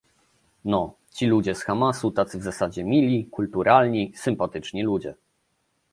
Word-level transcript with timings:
"No, 0.65 0.95
ci 1.13 1.27
ludzie 1.27 1.55
z 1.55 1.63
Hamasu 1.63 2.11
tacy 2.11 2.39
w 2.39 2.43
zasadzie 2.43 2.83
mili, 2.83 3.25
kulturalni, 3.25 4.11
sympatyczni 4.15 4.83
ludzie 4.83 5.13